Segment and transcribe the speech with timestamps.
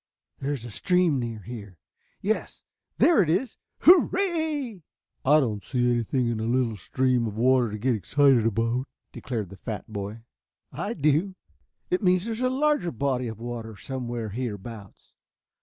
[0.39, 1.77] There is a stream near here.
[2.21, 2.63] Yes,
[2.97, 3.57] there it is.
[3.81, 4.79] Hurrah!"
[5.23, 9.49] "I don't see anything in a little stream of water to get excited about," declared
[9.51, 10.23] the fat boy.
[10.71, 11.35] "I do.
[11.91, 15.13] It means there is a larger body of water somewhere hereabouts.